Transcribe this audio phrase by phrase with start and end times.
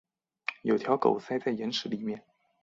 [0.63, 2.25] 有条狗塞在岩石里面